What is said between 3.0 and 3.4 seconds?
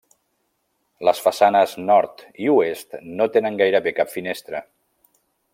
no